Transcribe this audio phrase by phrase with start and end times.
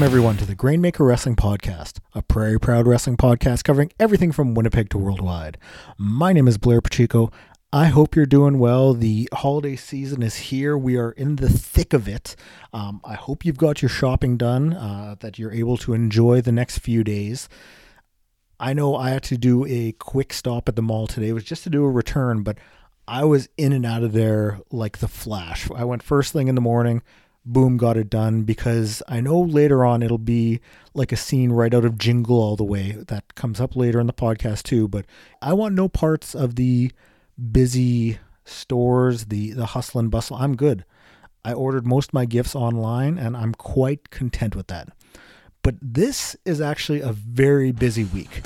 [0.00, 4.54] Welcome, everyone, to the Grainmaker Wrestling Podcast, a Prairie Proud Wrestling podcast covering everything from
[4.54, 5.58] Winnipeg to worldwide.
[5.98, 7.30] My name is Blair Pacheco.
[7.72, 8.94] I hope you're doing well.
[8.94, 10.76] The holiday season is here.
[10.76, 12.34] We are in the thick of it.
[12.72, 16.50] Um, I hope you've got your shopping done, uh, that you're able to enjoy the
[16.50, 17.48] next few days.
[18.58, 21.28] I know I had to do a quick stop at the mall today.
[21.28, 22.58] It was just to do a return, but
[23.06, 25.70] I was in and out of there like the flash.
[25.70, 27.02] I went first thing in the morning,
[27.46, 30.60] boom, got it done because I know later on it'll be
[30.92, 34.08] like a scene right out of Jingle All the Way that comes up later in
[34.08, 34.88] the podcast too.
[34.88, 35.06] But
[35.40, 36.90] I want no parts of the
[37.52, 40.36] busy stores, the the hustle and bustle.
[40.36, 40.84] I'm good.
[41.44, 44.88] I ordered most of my gifts online and I'm quite content with that.
[45.62, 48.42] But this is actually a very busy week.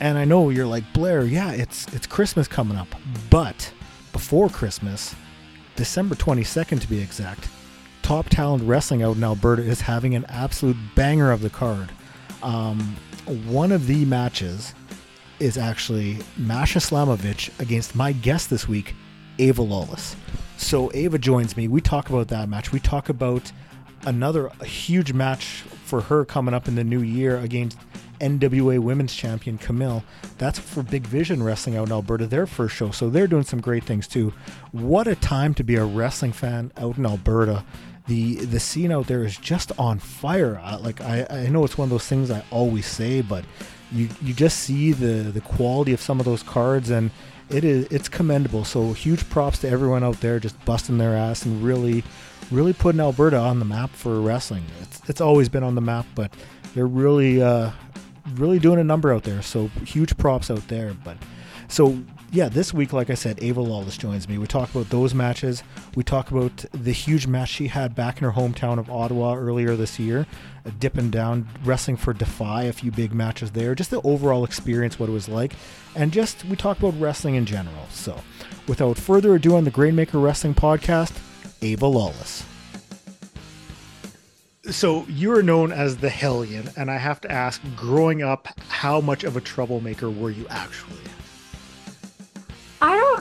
[0.00, 2.88] And I know you're like, Blair, yeah, it's it's Christmas coming up.
[3.30, 3.72] But
[4.12, 5.14] before Christmas,
[5.76, 7.48] December 22nd to be exact,
[8.02, 11.90] Top Talent Wrestling out in Alberta is having an absolute banger of the card.
[12.42, 12.96] Um,
[13.46, 14.74] one of the matches
[15.42, 18.94] is actually Masha Slamovich against my guest this week,
[19.40, 20.14] Ava Lawless.
[20.56, 21.66] So Ava joins me.
[21.66, 22.70] We talk about that match.
[22.70, 23.50] We talk about
[24.06, 27.76] another huge match for her coming up in the new year against
[28.20, 30.04] NWA Women's Champion Kamille.
[30.38, 32.92] That's for Big Vision Wrestling out in Alberta, their first show.
[32.92, 34.32] So they're doing some great things too.
[34.70, 37.64] What a time to be a wrestling fan out in Alberta.
[38.06, 40.60] The the scene out there is just on fire.
[40.80, 43.44] Like I, I know it's one of those things I always say, but
[43.92, 47.10] you you just see the the quality of some of those cards and
[47.50, 48.64] it is it's commendable.
[48.64, 52.02] So huge props to everyone out there just busting their ass and really
[52.50, 54.64] really putting Alberta on the map for wrestling.
[54.80, 56.32] It's it's always been on the map, but
[56.74, 57.70] they're really uh,
[58.34, 59.42] really doing a number out there.
[59.42, 60.94] So huge props out there.
[61.04, 61.16] But
[61.68, 61.98] so
[62.32, 64.38] yeah, this week, like I said, Ava Lawless joins me.
[64.38, 65.62] We talk about those matches.
[65.94, 69.76] We talk about the huge match she had back in her hometown of Ottawa earlier
[69.76, 70.26] this year,
[70.64, 73.74] uh, dipping down, wrestling for Defy, a few big matches there.
[73.74, 75.52] Just the overall experience, what it was like,
[75.94, 77.86] and just we talk about wrestling in general.
[77.90, 78.18] So,
[78.66, 81.12] without further ado, on the Grainmaker Wrestling Podcast,
[81.60, 82.46] Ava Lawless.
[84.70, 89.02] So you are known as the Hellion, and I have to ask, growing up, how
[89.02, 91.11] much of a troublemaker were you actually?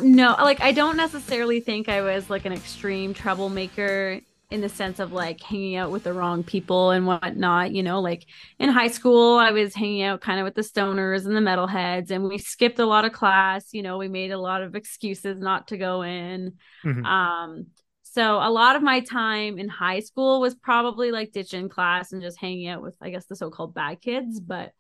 [0.02, 0.36] Don't know.
[0.40, 4.20] Like, I don't necessarily think I was like an extreme troublemaker
[4.50, 7.72] in the sense of like hanging out with the wrong people and whatnot.
[7.72, 8.26] You know, like
[8.60, 12.12] in high school, I was hanging out kind of with the stoners and the metalheads,
[12.12, 13.74] and we skipped a lot of class.
[13.74, 16.54] You know, we made a lot of excuses not to go in.
[16.84, 17.06] Mm-hmm.
[17.06, 17.68] Um,
[18.04, 22.22] so a lot of my time in high school was probably like ditching class and
[22.22, 24.40] just hanging out with, I guess, the so-called bad kids.
[24.40, 24.74] But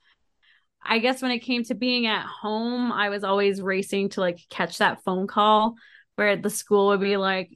[0.83, 4.39] I guess when it came to being at home, I was always racing to like
[4.49, 5.75] catch that phone call
[6.15, 7.51] where the school would be like,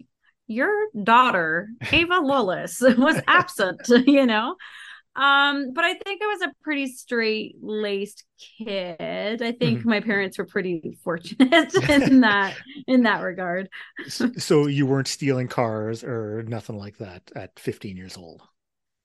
[0.47, 4.55] Your daughter, Ava Lawless, was absent, you know?
[5.15, 9.41] Um, but I think I was a pretty straight laced kid.
[9.41, 9.89] I think mm-hmm.
[9.89, 13.69] my parents were pretty fortunate in that in that regard.
[14.07, 18.41] so you weren't stealing cars or nothing like that at 15 years old.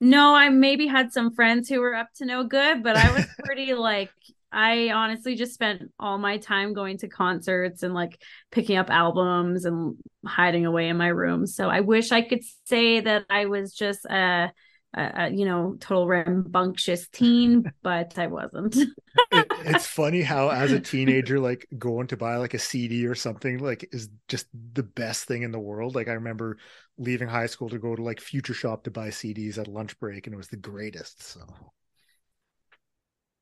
[0.00, 3.26] No, I maybe had some friends who were up to no good, but I was
[3.44, 4.10] pretty like
[4.52, 9.64] I honestly just spent all my time going to concerts and like picking up albums
[9.64, 9.96] and
[10.26, 11.46] hiding away in my room.
[11.46, 14.52] So I wish I could say that I was just a,
[14.94, 18.76] a, a you know total rambunctious teen, but I wasn't.
[18.76, 23.14] it, it's funny how as a teenager, like going to buy like a CD or
[23.14, 25.94] something like is just the best thing in the world.
[25.94, 26.58] Like I remember
[26.98, 30.26] leaving high school to go to like Future Shop to buy CDs at lunch break,
[30.26, 31.22] and it was the greatest.
[31.22, 31.40] So.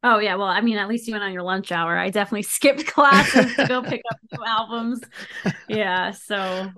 [0.04, 1.96] Oh yeah, well, I mean, at least you went on your lunch hour.
[1.96, 5.00] I definitely skipped classes to go pick up new albums.
[5.68, 6.70] Yeah, so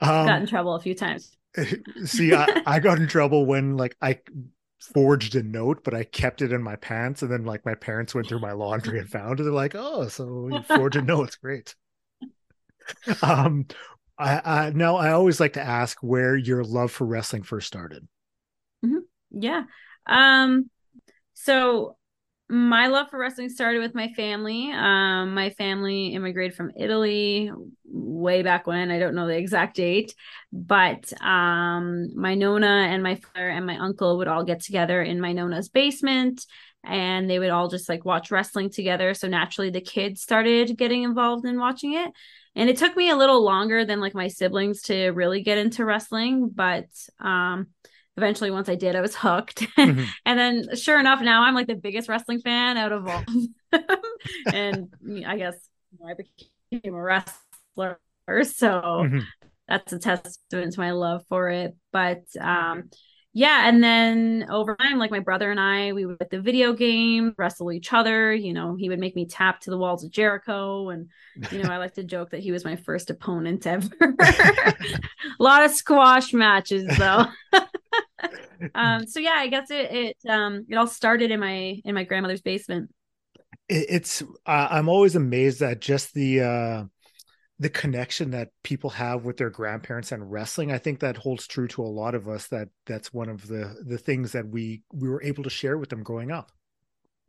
[0.00, 1.36] um, got in trouble a few times.
[2.04, 4.20] See, I, I got in trouble when like I
[4.92, 8.14] forged a note, but I kept it in my pants, and then like my parents
[8.14, 9.44] went through my laundry and found it.
[9.44, 11.28] They're like, "Oh, so you forged a note?
[11.28, 11.74] It's great."
[13.22, 13.66] Um,
[14.18, 18.06] I, I now I always like to ask where your love for wrestling first started.
[18.84, 18.98] Mm-hmm.
[19.30, 19.64] Yeah.
[20.06, 20.70] Um.
[21.34, 21.96] So
[22.48, 24.70] my love for wrestling started with my family.
[24.70, 27.50] Um, my family immigrated from Italy
[27.84, 28.90] way back when.
[28.90, 30.14] I don't know the exact date,
[30.52, 35.20] but um, my nona and my father and my uncle would all get together in
[35.20, 36.44] my nona's basement
[36.84, 39.14] and they would all just like watch wrestling together.
[39.14, 42.12] So naturally, the kids started getting involved in watching it
[42.56, 45.84] and it took me a little longer than like my siblings to really get into
[45.84, 46.86] wrestling but
[47.20, 47.68] um
[48.16, 49.66] eventually once I did, I was hooked.
[49.84, 50.04] Mm-hmm.
[50.24, 53.24] and then sure enough, now I'm like the biggest wrestling fan out of all.
[54.52, 54.88] and
[55.26, 55.56] I guess
[56.06, 56.14] I
[56.70, 57.98] became a wrestler.
[58.44, 59.18] So mm-hmm.
[59.68, 61.76] that's a testament to my love for it.
[61.92, 62.88] But um
[63.36, 67.34] yeah, and then over time, like my brother and I, we would the video game,
[67.36, 68.32] wrestle each other.
[68.32, 71.08] You know, he would make me tap to the walls of Jericho, and
[71.50, 73.88] you know, I like to joke that he was my first opponent ever.
[74.00, 74.72] a
[75.40, 77.26] lot of squash matches, though.
[78.74, 82.04] um, so yeah, I guess it it um it all started in my in my
[82.04, 82.90] grandmother's basement.
[83.68, 86.84] It's uh, I'm always amazed at just the uh
[87.60, 91.68] the connection that people have with their grandparents and wrestling i think that holds true
[91.68, 95.08] to a lot of us that that's one of the the things that we we
[95.08, 96.50] were able to share with them growing up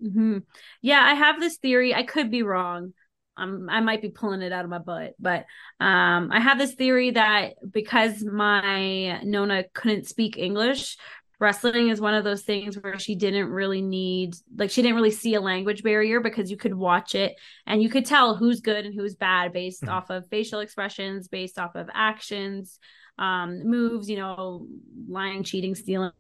[0.03, 0.39] mm-hmm.
[0.81, 2.91] yeah i have this theory i could be wrong
[3.37, 5.45] um, I might be pulling it out of my butt, but
[5.79, 10.97] um, I have this theory that because my Nona couldn't speak English,
[11.39, 15.11] wrestling is one of those things where she didn't really need like she didn't really
[15.11, 17.35] see a language barrier because you could watch it
[17.65, 19.93] and you could tell who's good and who's bad based mm-hmm.
[19.93, 22.79] off of facial expressions based off of actions
[23.19, 24.65] um moves you know
[25.09, 26.11] lying cheating stealing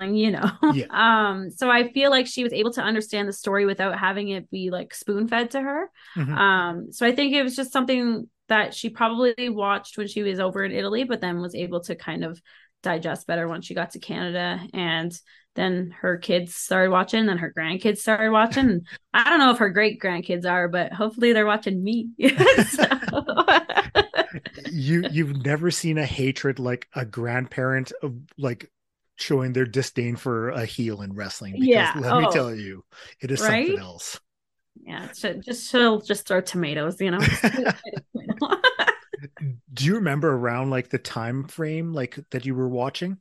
[0.00, 0.86] you know yeah.
[0.90, 4.50] um so i feel like she was able to understand the story without having it
[4.50, 6.34] be like spoon fed to her mm-hmm.
[6.34, 10.40] um so i think it was just something that she probably watched when she was
[10.40, 12.40] over in italy but then was able to kind of
[12.82, 14.60] digest better once she got to Canada.
[14.72, 15.18] And
[15.54, 18.82] then her kids started watching, then her grandkids started watching.
[19.14, 22.10] I don't know if her great grandkids are, but hopefully they're watching me.
[24.70, 28.70] you you've never seen a hatred like a grandparent of like
[29.18, 31.92] showing their disdain for a heel in wrestling because yeah.
[31.96, 32.20] let oh.
[32.20, 32.84] me tell you
[33.20, 33.66] it is right?
[33.66, 34.20] something else
[34.84, 35.08] yeah
[35.40, 37.18] just she'll just throw tomatoes you know
[39.74, 43.18] do you remember around like the time frame like that you were watching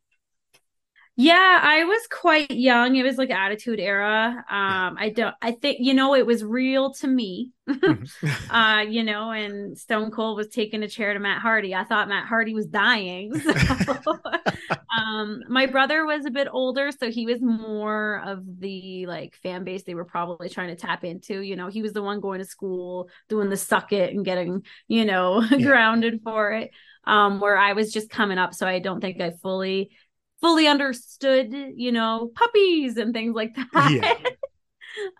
[1.20, 2.96] yeah, I was quite young.
[2.96, 4.46] It was like attitude era.
[4.50, 7.52] Um, I don't I think you know it was real to me.
[7.68, 8.52] Mm-hmm.
[8.56, 11.76] uh, you know, and Stone Cold was taking a chair to Matt Hardy.
[11.76, 13.34] I thought Matt Hardy was dying.
[14.04, 14.18] So,
[14.98, 19.66] um, my brother was a bit older, so he was more of the like fan
[19.66, 21.42] base they were probably trying to tap into.
[21.42, 24.64] You know, he was the one going to school, doing the suck it and getting,
[24.88, 26.72] you know, grounded for it.
[27.04, 29.92] Um, where I was just coming up, so I don't think I fully
[30.42, 33.92] fully understood, you know, puppies and things like that.
[33.92, 34.14] Yeah.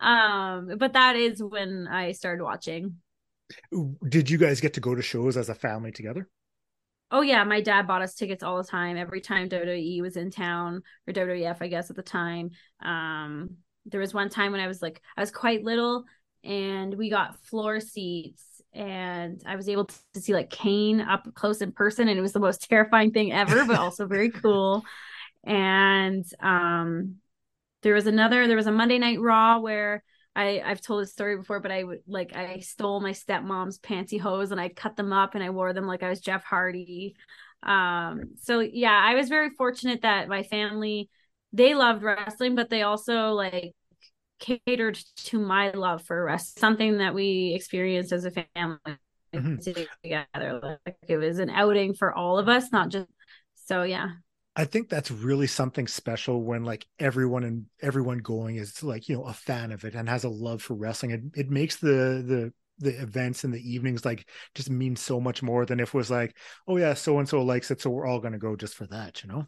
[0.00, 2.96] um, but that is when I started watching.
[4.08, 6.28] Did you guys get to go to shows as a family together?
[7.10, 8.98] Oh yeah, my dad bought us tickets all the time.
[8.98, 12.50] Every time WWE was in town or WWF, I guess at the time.
[12.82, 13.56] Um,
[13.86, 16.04] there was one time when I was like, I was quite little,
[16.44, 18.44] and we got floor seats
[18.78, 22.32] and I was able to see like Kane up close in person, and it was
[22.32, 24.84] the most terrifying thing ever, but also very cool.
[25.44, 27.16] And um,
[27.82, 30.04] there was another, there was a Monday Night Raw where
[30.36, 34.52] I I've told this story before, but I would like I stole my stepmom's pantyhose
[34.52, 37.16] and I cut them up and I wore them like I was Jeff Hardy.
[37.64, 41.10] Um, so yeah, I was very fortunate that my family
[41.52, 43.74] they loved wrestling, but they also like
[44.38, 48.78] catered to my love for wrestling, something that we experienced as a family
[49.34, 49.56] mm-hmm.
[49.56, 50.78] together.
[50.84, 53.08] Like it was an outing for all of us, not just
[53.66, 54.08] so yeah.
[54.56, 59.16] I think that's really something special when like everyone and everyone going is like, you
[59.16, 61.12] know, a fan of it and has a love for wrestling.
[61.12, 65.42] It it makes the the the events and the evenings like just mean so much
[65.42, 66.36] more than if it was like,
[66.66, 69.22] oh yeah, so and so likes it, so we're all gonna go just for that,
[69.22, 69.46] you know?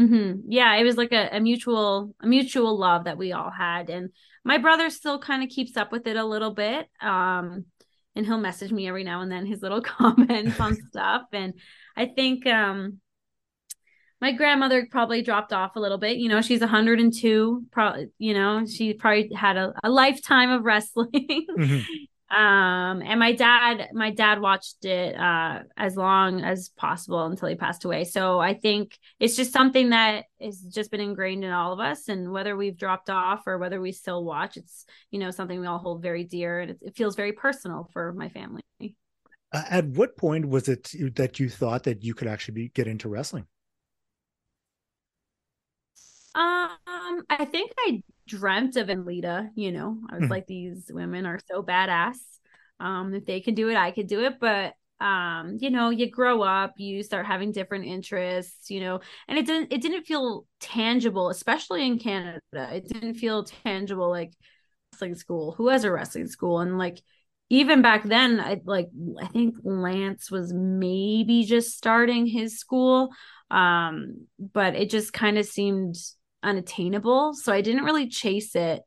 [0.00, 0.50] Mm-hmm.
[0.50, 4.10] Yeah, it was like a, a mutual a mutual love that we all had, and
[4.44, 6.88] my brother still kind of keeps up with it a little bit.
[7.00, 7.66] Um,
[8.14, 11.54] and he'll message me every now and then his little comments on stuff, and
[11.96, 13.00] I think um,
[14.22, 16.16] my grandmother probably dropped off a little bit.
[16.16, 17.66] You know, she's 102.
[17.72, 21.10] Probably, you know, she probably had a, a lifetime of wrestling.
[21.12, 21.80] Mm-hmm.
[22.32, 27.54] um and my dad my dad watched it uh as long as possible until he
[27.54, 28.04] passed away.
[28.04, 32.08] So i think it's just something that has just been ingrained in all of us.
[32.08, 35.66] And whether we've dropped off or whether we still watch it's you know something we
[35.66, 36.60] all hold very dear.
[36.60, 38.62] And it, it feels very personal for my family.
[38.80, 42.86] Uh, at what point was it that you thought that you could actually be, get
[42.86, 43.46] into wrestling?
[46.34, 46.70] Um
[47.28, 49.98] i think i dreamt of Lita, you know.
[50.10, 50.30] I was mm-hmm.
[50.30, 52.16] like, these women are so badass.
[52.80, 54.40] Um, if they can do it, I could do it.
[54.40, 59.36] But um, you know, you grow up, you start having different interests, you know, and
[59.36, 62.40] it didn't it didn't feel tangible, especially in Canada.
[62.52, 64.32] It didn't feel tangible like
[64.92, 65.52] wrestling school.
[65.52, 66.60] Who has a wrestling school?
[66.60, 67.02] And like
[67.50, 73.10] even back then, I like I think Lance was maybe just starting his school.
[73.50, 75.96] Um, but it just kind of seemed
[76.42, 77.34] unattainable.
[77.34, 78.82] So I didn't really chase it.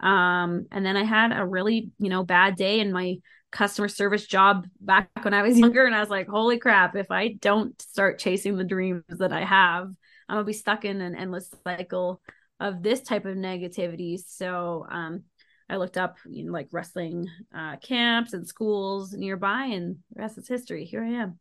[0.00, 3.16] Um, and then I had a really, you know, bad day in my
[3.52, 5.84] customer service job back when I was younger.
[5.84, 9.44] And I was like, holy crap, if I don't start chasing the dreams that I
[9.44, 9.84] have,
[10.28, 12.20] I'm gonna be stuck in an endless cycle
[12.60, 14.18] of this type of negativity.
[14.24, 15.24] So um
[15.70, 20.36] I looked up you know, like wrestling uh, camps and schools nearby, and the rest
[20.36, 20.84] is history.
[20.84, 21.38] Here I am.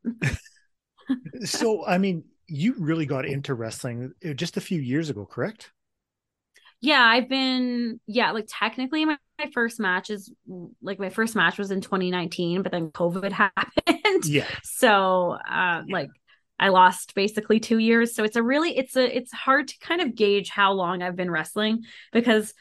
[1.45, 5.71] so, I mean, you really got into wrestling uh, just a few years ago, correct?
[6.81, 10.31] Yeah, I've been yeah, like technically my, my first match is
[10.81, 14.25] like my first match was in 2019, but then COVID happened.
[14.25, 14.47] Yeah.
[14.63, 15.93] So uh yeah.
[15.93, 16.09] like
[16.57, 18.15] I lost basically 2 years.
[18.15, 21.15] So it's a really it's a it's hard to kind of gauge how long I've
[21.15, 22.53] been wrestling because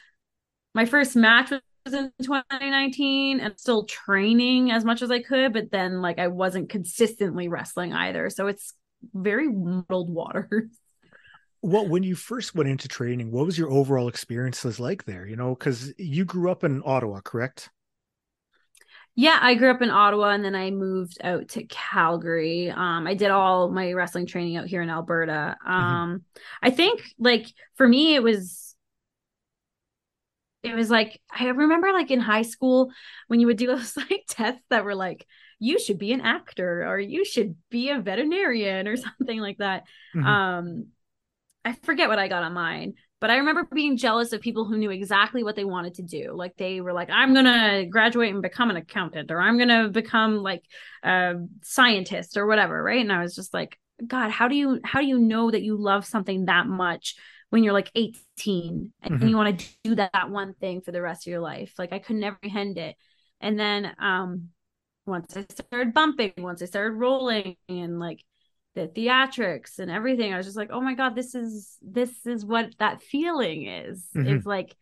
[0.73, 5.71] my first match was in 2019 and still training as much as I could, but
[5.71, 8.29] then like I wasn't consistently wrestling either.
[8.29, 8.73] So it's
[9.13, 10.69] very muddled waters.
[11.61, 15.27] Well, when you first went into training, what was your overall experiences like there?
[15.27, 17.69] You know, because you grew up in Ottawa, correct?
[19.15, 22.71] Yeah, I grew up in Ottawa and then I moved out to Calgary.
[22.71, 25.57] Um, I did all my wrestling training out here in Alberta.
[25.61, 25.71] Mm-hmm.
[25.73, 26.41] Um, mm-hmm.
[26.61, 28.73] I think like for me, it was
[30.63, 32.91] it was like I remember like in high school
[33.27, 35.25] when you would do those like tests that were like
[35.59, 39.83] you should be an actor or you should be a veterinarian or something like that.
[40.15, 40.25] Mm-hmm.
[40.25, 40.85] Um
[41.65, 44.77] I forget what I got on mine, but I remember being jealous of people who
[44.77, 46.31] knew exactly what they wanted to do.
[46.33, 49.69] Like they were like I'm going to graduate and become an accountant or I'm going
[49.69, 50.63] to become like
[51.03, 53.01] a scientist or whatever, right?
[53.01, 55.75] And I was just like god, how do you how do you know that you
[55.75, 57.15] love something that much
[57.49, 59.27] when you're like 18 and mm-hmm.
[59.27, 61.73] you want to do that, that one thing for the rest of your life.
[61.77, 62.95] Like I could never hand it.
[63.41, 64.49] And then um
[65.09, 68.23] once I started bumping, once I started rolling and like
[68.75, 72.45] the theatrics and everything, I was just like, oh my God, this is this is
[72.45, 74.05] what that feeling is.
[74.15, 74.27] Mm-hmm.
[74.27, 74.75] It's like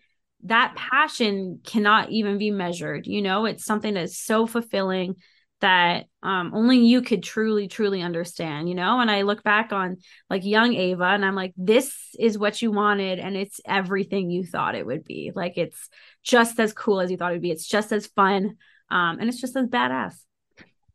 [0.43, 3.07] that passion cannot even be measured.
[3.07, 5.15] You know, it's something that's so fulfilling
[5.59, 9.97] that um, only you could truly truly understand you know and i look back on
[10.29, 14.45] like young ava and i'm like this is what you wanted and it's everything you
[14.45, 15.89] thought it would be like it's
[16.21, 18.55] just as cool as you thought it would be it's just as fun
[18.89, 20.15] um, and it's just as badass.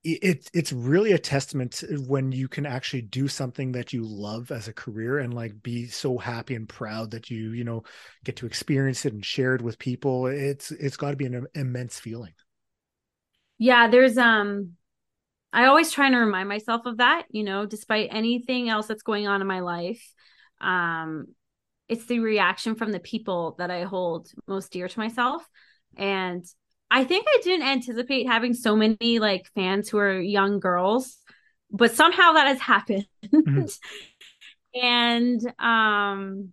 [0.04, 4.66] It's it's really a testament when you can actually do something that you love as
[4.66, 7.84] a career and like be so happy and proud that you you know
[8.24, 10.26] get to experience it and share it with people.
[10.26, 12.32] It's it's got to be an immense feeling.
[13.58, 14.70] Yeah there's um
[15.52, 19.28] i always try to remind myself of that you know despite anything else that's going
[19.28, 20.02] on in my life
[20.60, 21.26] um
[21.88, 25.46] it's the reaction from the people that i hold most dear to myself.
[25.96, 26.44] And
[26.92, 31.18] i think i didn't anticipate having so many like fans who are young girls
[31.70, 33.64] but somehow that has happened mm-hmm.
[34.80, 36.52] and um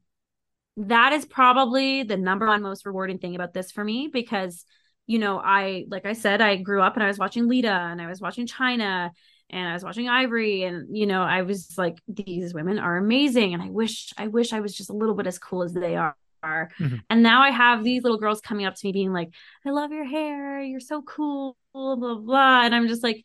[0.77, 4.65] that is probably the number one most rewarding thing about this for me because
[5.10, 8.00] you know, I like I said, I grew up and I was watching Lita and
[8.00, 9.10] I was watching Chyna
[9.50, 13.55] and I was watching Ivory and you know, I was like, these women are amazing.
[13.55, 15.96] And I wish I wish I was just a little bit as cool as they
[15.96, 16.15] are.
[16.43, 16.96] Mm-hmm.
[17.10, 19.29] And now I have these little girls coming up to me being like,
[19.65, 22.65] I love your hair, you're so cool, blah blah blah.
[22.65, 23.24] And I'm just like,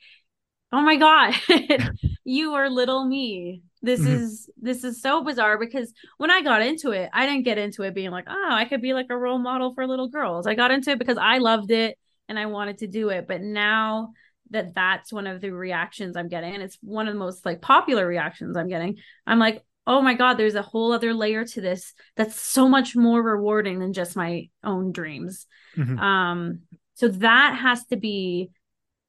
[0.73, 1.35] oh my God,
[2.25, 4.15] you are little me this mm-hmm.
[4.15, 7.83] is this is so bizarre because when i got into it i didn't get into
[7.83, 10.55] it being like oh i could be like a role model for little girls i
[10.55, 14.13] got into it because i loved it and i wanted to do it but now
[14.51, 17.61] that that's one of the reactions i'm getting and it's one of the most like
[17.61, 21.61] popular reactions i'm getting i'm like oh my god there's a whole other layer to
[21.61, 25.99] this that's so much more rewarding than just my own dreams mm-hmm.
[25.99, 26.61] um
[26.95, 28.51] so that has to be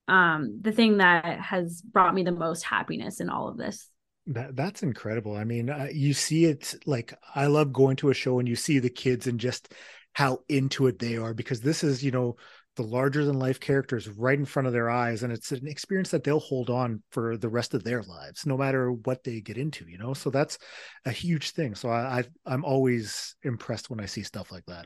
[0.07, 3.89] um the thing that has brought me the most happiness in all of this
[4.27, 5.35] that that's incredible.
[5.35, 8.55] I mean, uh, you see it like I love going to a show and you
[8.55, 9.73] see the kids and just
[10.13, 12.37] how into it they are because this is, you know,
[12.75, 16.09] the larger than life characters right in front of their eyes and it's an experience
[16.09, 19.57] that they'll hold on for the rest of their lives no matter what they get
[19.57, 20.13] into you know?
[20.13, 20.57] So that's
[21.05, 21.75] a huge thing.
[21.75, 24.85] So i, I i'm always impressed when i see stuff like that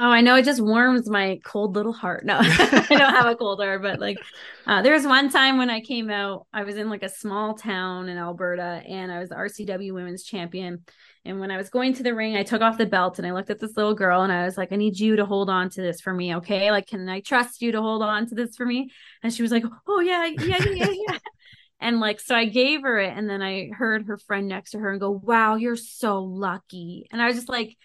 [0.00, 2.24] Oh, I know it just warms my cold little heart.
[2.24, 4.18] No, I don't have a cold heart, but like
[4.64, 7.54] uh, there was one time when I came out, I was in like a small
[7.54, 10.84] town in Alberta and I was the RCW women's champion.
[11.24, 13.32] And when I was going to the ring, I took off the belt and I
[13.32, 15.68] looked at this little girl and I was like, I need you to hold on
[15.70, 16.36] to this for me.
[16.36, 16.70] Okay.
[16.70, 18.90] Like, can I trust you to hold on to this for me?
[19.24, 21.18] And she was like, Oh, yeah, yeah, yeah, yeah.
[21.80, 23.16] and like, so I gave her it.
[23.16, 27.08] And then I heard her friend next to her and go, Wow, you're so lucky.
[27.10, 27.76] And I was just like,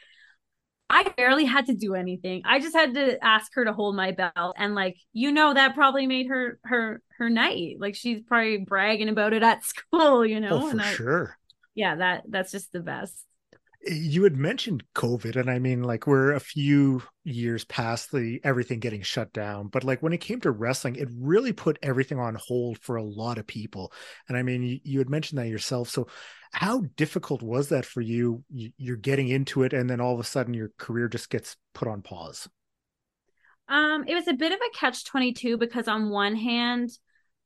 [0.93, 2.43] I barely had to do anything.
[2.45, 5.73] I just had to ask her to hold my belt and like you know that
[5.73, 7.77] probably made her her her night.
[7.79, 10.61] Like she's probably bragging about it at school, you know.
[10.63, 11.37] Oh, for I, sure.
[11.73, 13.25] Yeah, that that's just the best.
[13.87, 18.39] Eh, you had mentioned COVID, and I mean, like we're a few years past the
[18.43, 22.19] everything getting shut down, but like when it came to wrestling, it really put everything
[22.19, 23.91] on hold for a lot of people.
[24.29, 25.89] And I mean, you, you had mentioned that yourself.
[25.89, 26.07] So
[26.53, 28.43] how difficult was that for you?
[28.49, 31.87] You're getting into it and then all of a sudden your career just gets put
[31.87, 32.47] on pause.
[33.67, 36.91] Um it was a bit of a catch 22 because on one hand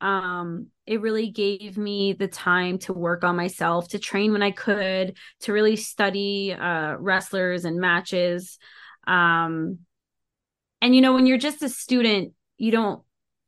[0.02, 4.52] um it really gave me the time to work on myself to train when i
[4.52, 8.60] could to really study uh wrestlers and matches.
[9.08, 9.80] Um
[10.82, 13.02] and you know when you're just a student you don't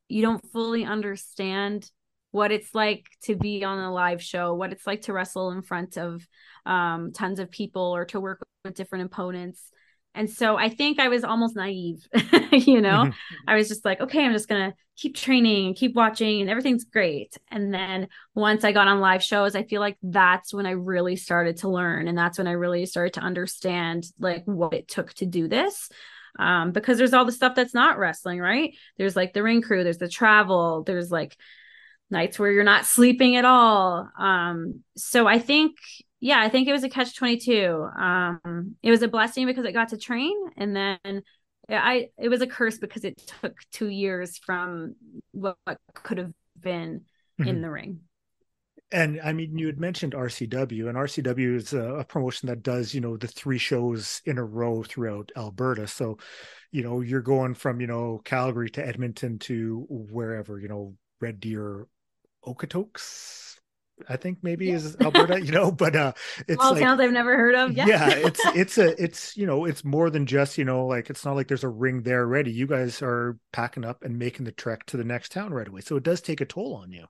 [0.08, 1.90] you don't fully understand
[2.32, 5.62] what it's like to be on a live show, what it's like to wrestle in
[5.62, 6.26] front of
[6.66, 9.72] um, tons of people or to work with different opponents.
[10.16, 12.06] And so I think I was almost naive,
[12.52, 13.06] you know.
[13.06, 13.36] Mm-hmm.
[13.48, 16.84] I was just like, okay, I'm just gonna keep training and keep watching, and everything's
[16.84, 17.38] great.
[17.50, 21.16] And then once I got on live shows, I feel like that's when I really
[21.16, 25.14] started to learn, and that's when I really started to understand like what it took
[25.16, 25.90] to do this.
[26.38, 28.74] Um, because there's all the stuff that's not wrestling, right?
[28.98, 31.38] There's like the ring crew, there's the travel, there's like
[32.12, 34.10] nights where you're not sleeping at all.
[34.18, 35.76] Um, so I think,
[36.20, 37.88] yeah, I think it was a catch 22.
[37.98, 40.36] Um, it was a blessing because it got to train.
[40.58, 41.24] And then
[41.70, 44.96] I, it was a curse because it took two years from
[45.32, 47.02] what, what could have been
[47.40, 47.50] mm-hmm.
[47.50, 48.02] in the ring.
[48.92, 52.92] And I mean, you had mentioned RCW, and RCW is a, a, promotion that does,
[52.92, 55.86] you know, the three shows in a row throughout Alberta.
[55.86, 56.18] So,
[56.72, 61.40] you know, you're going from, you know, Calgary to Edmonton to wherever, you know, Red
[61.40, 61.86] Deer,
[62.46, 63.50] Okotoks.
[64.08, 64.76] I think maybe yeah.
[64.76, 66.14] is Alberta, you know, but uh
[66.48, 67.72] it's small like, towns I've never heard of.
[67.76, 67.88] Yeah.
[67.88, 71.26] yeah, it's it's a it's you know, it's more than just, you know, like it's
[71.26, 72.52] not like there's a ring there ready.
[72.52, 75.82] You guys are packing up and making the trek to the next town right away.
[75.82, 77.06] So it does take a toll on you.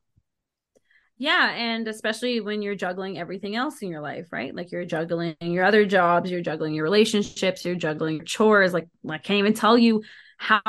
[1.21, 4.55] Yeah, and especially when you're juggling everything else in your life, right?
[4.55, 8.73] Like you're juggling your other jobs, you're juggling your relationships, you're juggling your chores.
[8.73, 10.03] Like I can't even tell you
[10.37, 10.61] how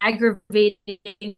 [0.00, 1.36] aggravating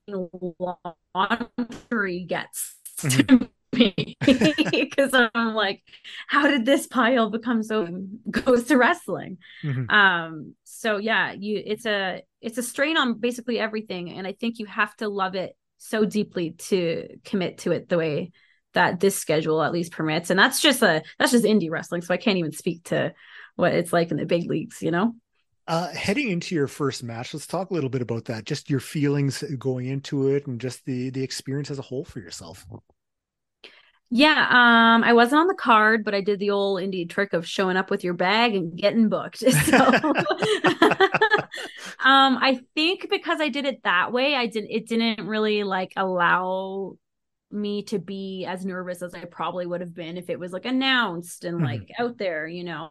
[1.14, 3.44] laundry gets to mm-hmm.
[3.72, 4.16] me
[4.72, 5.82] because I'm like,
[6.26, 7.86] how did this pile become so
[8.30, 9.38] goes to wrestling?
[9.62, 9.90] Mm-hmm.
[9.90, 14.58] Um, so yeah, you it's a it's a strain on basically everything, and I think
[14.58, 18.32] you have to love it so deeply to commit to it the way
[18.74, 22.14] that this schedule at least permits and that's just a that's just indie wrestling so
[22.14, 23.12] i can't even speak to
[23.56, 25.14] what it's like in the big leagues you know
[25.70, 28.44] uh, heading into your first match, let's talk a little bit about that.
[28.44, 32.18] Just your feelings going into it, and just the the experience as a whole for
[32.18, 32.66] yourself.
[34.10, 37.46] Yeah, um, I wasn't on the card, but I did the old indie trick of
[37.46, 39.44] showing up with your bag and getting booked.
[39.66, 39.76] So,
[42.04, 44.70] um, I think because I did it that way, I didn't.
[44.70, 46.96] it didn't really like allow
[47.52, 50.64] me to be as nervous as I probably would have been if it was like
[50.64, 51.64] announced and mm-hmm.
[51.64, 52.02] like mm-hmm.
[52.02, 52.90] out there, you know.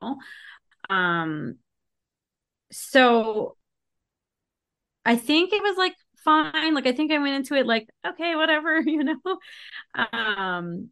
[0.89, 1.57] Um,
[2.71, 3.55] so
[5.05, 6.73] I think it was like fine.
[6.73, 9.39] Like I think I went into it like, okay, whatever, you know.
[10.13, 10.89] Um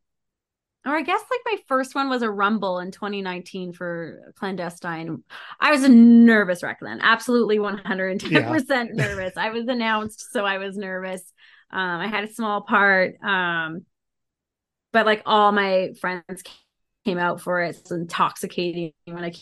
[0.85, 5.21] or I guess like my first one was a rumble in 2019 for clandestine.
[5.59, 8.85] I was a nervous wreck then, absolutely 110% yeah.
[8.93, 9.35] nervous.
[9.35, 11.21] I was announced, so I was nervous.
[11.71, 13.85] Um, I had a small part, um,
[14.93, 16.41] but like all my friends
[17.03, 17.75] came out for it.
[17.75, 19.33] It's intoxicating when I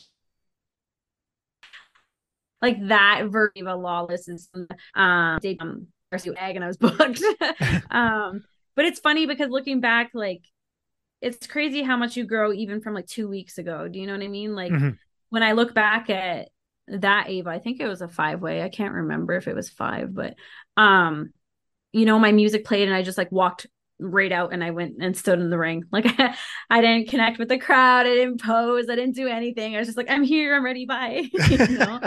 [2.61, 4.49] like that version of a lawless is
[4.95, 5.87] um um
[6.37, 7.21] egg and I was booked.
[7.91, 8.43] um
[8.75, 10.41] but it's funny because looking back, like
[11.21, 13.87] it's crazy how much you grow even from like two weeks ago.
[13.87, 14.53] Do you know what I mean?
[14.53, 14.89] Like mm-hmm.
[15.29, 16.49] when I look back at
[16.87, 18.61] that Ava, I think it was a five way.
[18.61, 20.35] I can't remember if it was five, but
[20.77, 21.33] um,
[21.93, 24.97] you know, my music played and I just like walked right out and I went
[24.99, 25.85] and stood in the ring.
[25.91, 26.05] Like
[26.69, 29.75] I, didn't connect with the crowd, I didn't pose, I didn't do anything.
[29.75, 31.29] I was just like, I'm here, I'm ready, bye.
[31.49, 32.01] you know?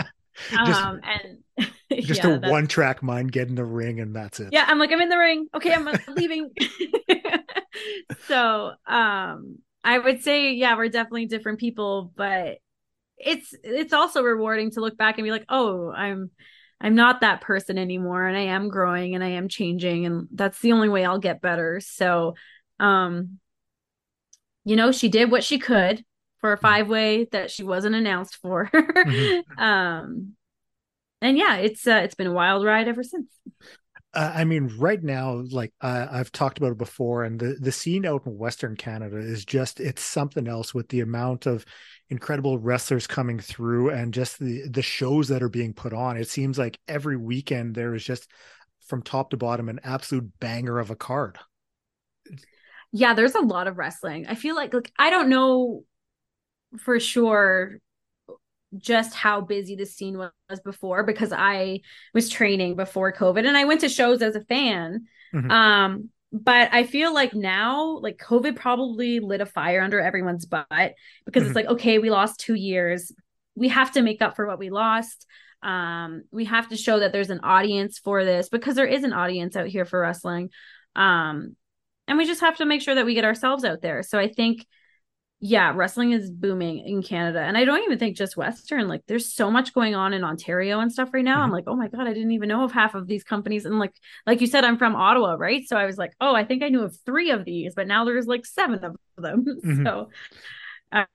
[0.51, 1.71] Just, um and
[2.01, 4.49] just yeah, a one track mind get in the ring and that's it.
[4.51, 5.47] Yeah i'm like i'm in the ring.
[5.53, 6.51] Okay i'm leaving.
[8.27, 12.57] So um i would say yeah we're definitely different people but
[13.17, 16.29] it's it's also rewarding to look back and be like oh i'm
[16.81, 20.59] i'm not that person anymore and i am growing and i am changing and that's
[20.59, 21.79] the only way i'll get better.
[21.79, 22.35] So
[22.79, 23.39] um
[24.63, 26.03] you know she did what she could
[26.39, 26.65] for a mm-hmm.
[26.65, 28.69] five way that she wasn't announced for.
[28.73, 29.39] mm-hmm.
[29.61, 30.35] Um,
[31.21, 33.29] and yeah, it's uh, it's been a wild ride ever since.
[34.13, 37.71] uh, I mean, right now, like uh, I've talked about it before, and the the
[37.71, 41.65] scene out in Western Canada is just it's something else with the amount of
[42.09, 46.15] incredible wrestlers coming through and just the the shows that are being put on.
[46.15, 48.29] It seems like every weekend there is just
[48.87, 51.37] from top to bottom an absolute banger of a card.
[52.91, 54.25] Yeah, there's a lot of wrestling.
[54.27, 55.83] I feel like like I don't know
[56.77, 57.79] for sure
[58.77, 61.81] just how busy the scene was before because I
[62.13, 65.07] was training before COVID and I went to shows as a fan.
[65.33, 65.49] Mm-hmm.
[65.49, 70.67] Um, but I feel like now, like COVID probably lit a fire under everyone's butt
[70.69, 71.45] because mm-hmm.
[71.47, 73.11] it's like, okay, we lost two years.
[73.55, 75.25] We have to make up for what we lost.
[75.63, 79.13] Um, we have to show that there's an audience for this because there is an
[79.13, 80.51] audience out here for wrestling.
[80.95, 81.55] Um,
[82.07, 84.03] and we just have to make sure that we get ourselves out there.
[84.03, 84.65] So I think
[85.41, 87.39] yeah, wrestling is booming in Canada.
[87.39, 90.81] And I don't even think just Western, like there's so much going on in Ontario
[90.81, 91.35] and stuff right now.
[91.35, 91.43] Mm-hmm.
[91.43, 93.63] I'm like, oh my God, I didn't even know of half of these companies.
[93.65, 93.93] And like,
[94.27, 95.65] like you said, I'm from Ottawa, right?
[95.65, 98.03] So I was like, oh, I think I knew of three of these, but now
[98.03, 99.45] there's like seven of them.
[99.59, 99.85] Mm-hmm.
[99.85, 100.09] So,
[100.91, 101.05] uh,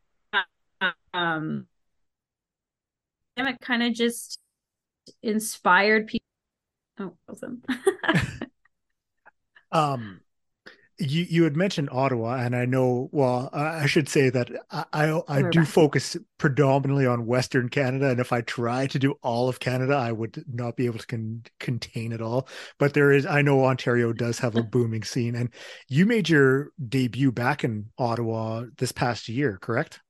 [1.13, 1.67] um,
[3.37, 4.39] and it kind of just
[5.23, 6.27] inspired people.
[6.99, 7.63] Oh, awesome.
[9.73, 10.21] um,
[11.05, 13.09] you you had mentioned Ottawa, and I know.
[13.13, 15.69] Well, I should say that I I, I do back.
[15.69, 20.13] focus predominantly on Western Canada, and if I try to do all of Canada, I
[20.13, 22.49] would not be able to con- contain it all.
[22.79, 25.51] But there is, I know Ontario does have a booming scene, and
[25.89, 30.01] you made your debut back in Ottawa this past year, correct?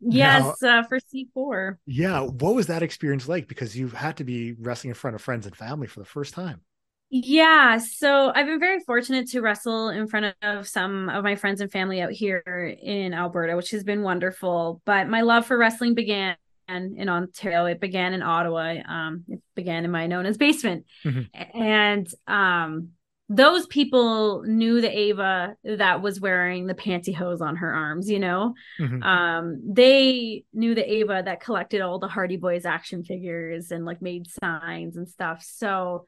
[0.00, 1.78] Yes, now, uh, for C4.
[1.86, 3.48] Yeah, what was that experience like?
[3.48, 6.34] Because you had to be wrestling in front of friends and family for the first
[6.34, 6.60] time.
[7.08, 11.60] Yeah, so I've been very fortunate to wrestle in front of some of my friends
[11.60, 12.42] and family out here
[12.82, 14.82] in Alberta, which has been wonderful.
[14.84, 16.36] But my love for wrestling began
[16.68, 17.66] in Ontario.
[17.66, 18.74] It began in Ottawa.
[18.88, 21.60] Um, it began in my nona's basement, mm-hmm.
[21.60, 22.88] and um,
[23.28, 28.10] those people knew the Ava that was wearing the pantyhose on her arms.
[28.10, 29.02] You know, mm-hmm.
[29.04, 34.02] um, they knew the Ava that collected all the Hardy Boys action figures and like
[34.02, 35.44] made signs and stuff.
[35.48, 36.06] So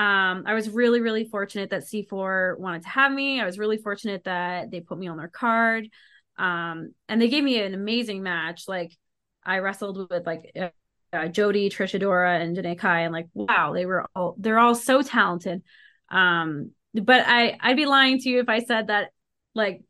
[0.00, 3.38] um, I was really, really fortunate that C4 wanted to have me.
[3.38, 5.90] I was really fortunate that they put me on their card.
[6.38, 8.64] Um, and they gave me an amazing match.
[8.66, 8.96] Like
[9.44, 10.70] I wrestled with like uh,
[11.12, 14.74] uh, Jody, Trish Adora, and Janai Kai, and like wow, they were all they're all
[14.74, 15.62] so talented.
[16.08, 19.10] Um, but I I'd be lying to you if I said that
[19.54, 19.82] like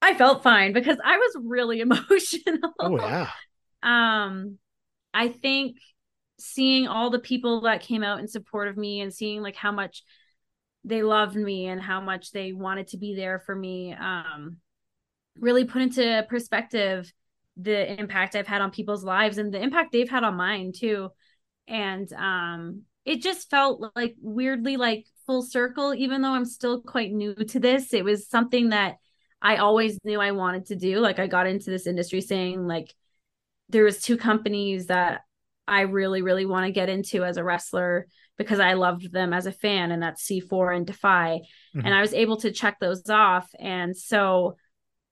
[0.00, 2.74] I felt fine because I was really emotional.
[2.78, 3.28] Oh yeah.
[3.82, 4.58] um,
[5.12, 5.78] I think
[6.42, 9.72] seeing all the people that came out in support of me and seeing like how
[9.72, 10.02] much
[10.84, 14.56] they loved me and how much they wanted to be there for me um
[15.38, 17.12] really put into perspective
[17.56, 21.10] the impact I've had on people's lives and the impact they've had on mine too.
[21.68, 27.12] And um it just felt like weirdly like full circle even though I'm still quite
[27.12, 27.92] new to this.
[27.92, 28.96] It was something that
[29.40, 30.98] I always knew I wanted to do.
[31.00, 32.94] Like I got into this industry saying like
[33.68, 35.22] there was two companies that
[35.66, 38.06] I really, really want to get into as a wrestler
[38.38, 41.40] because I loved them as a fan, and that's C4 and Defy.
[41.76, 41.86] Mm-hmm.
[41.86, 43.48] And I was able to check those off.
[43.58, 44.56] And so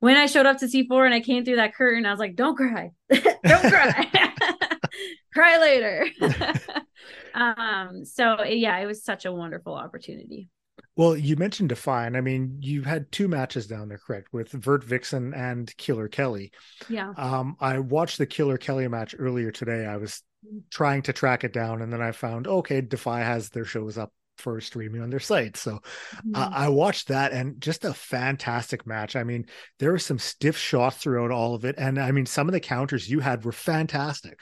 [0.00, 2.34] when I showed up to C4 and I came through that curtain, I was like,
[2.34, 2.90] don't cry.
[3.10, 4.10] don't cry.
[5.32, 6.06] cry later.
[7.34, 10.48] um, so yeah, it was such a wonderful opportunity.
[10.96, 12.06] Well, you mentioned Defy.
[12.06, 16.52] I mean, you had two matches down there, correct, with Vert Vixen and Killer Kelly.
[16.88, 17.12] Yeah.
[17.16, 19.86] Um, I watched the Killer Kelly match earlier today.
[19.86, 20.22] I was
[20.70, 24.12] trying to track it down, and then I found okay, Defy has their shows up
[24.40, 25.56] for streaming on their site.
[25.56, 26.34] So mm-hmm.
[26.34, 29.16] uh, I watched that, and just a fantastic match.
[29.16, 29.46] I mean,
[29.78, 32.60] there were some stiff shots throughout all of it, and I mean, some of the
[32.60, 34.40] counters you had were fantastic.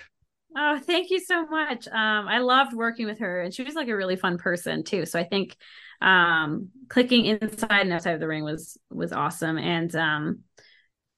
[0.57, 1.87] Oh, thank you so much.
[1.87, 5.05] Um, I loved working with her, and she was like a really fun person too.
[5.05, 5.57] So I think
[6.01, 10.41] um, clicking inside and outside of the ring was was awesome, and um,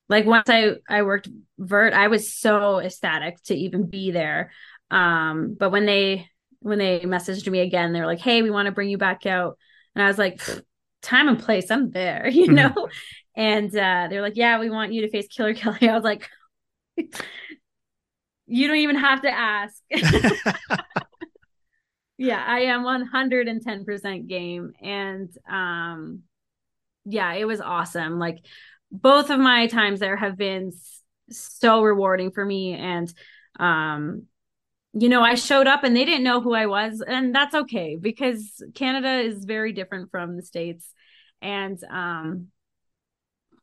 [0.08, 4.50] like once I I worked vert, I was so ecstatic to even be there.
[4.90, 6.28] Um, but when they
[6.60, 9.26] when they messaged me again, they were like, "Hey, we want to bring you back
[9.26, 9.58] out,"
[9.94, 10.40] and I was like,
[11.02, 12.54] "Time and place, I'm there," you mm-hmm.
[12.54, 12.88] know.
[13.36, 16.28] and uh, they're like, "Yeah, we want you to face Killer Kelly." I was like,
[18.46, 19.82] "You don't even have to ask."
[22.18, 26.22] yeah, I am 110% game, and um,
[27.04, 28.18] yeah, it was awesome.
[28.18, 28.44] Like
[28.90, 30.72] both of my times there have been
[31.30, 33.12] so rewarding for me and
[33.58, 34.24] um
[34.92, 37.96] you know i showed up and they didn't know who i was and that's okay
[37.96, 40.92] because canada is very different from the states
[41.40, 42.48] and um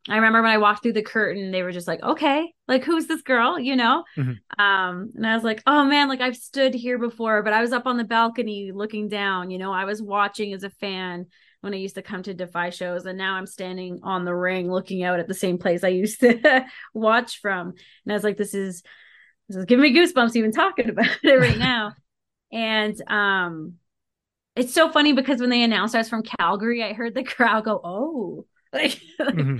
[0.09, 3.07] I remember when I walked through the curtain, they were just like, okay, like who's
[3.07, 4.05] this girl, you know?
[4.17, 4.61] Mm-hmm.
[4.63, 7.73] Um, and I was like, oh man, like I've stood here before, but I was
[7.73, 11.25] up on the balcony looking down, you know, I was watching as a fan
[11.61, 14.71] when I used to come to Defy shows, and now I'm standing on the ring
[14.71, 17.73] looking out at the same place I used to watch from.
[18.05, 18.83] And I was like, this is
[19.47, 21.93] this is giving me goosebumps even talking about it right now.
[22.51, 23.73] and um
[24.55, 27.65] it's so funny because when they announced I was from Calgary, I heard the crowd
[27.65, 29.57] go, Oh, like, mm-hmm.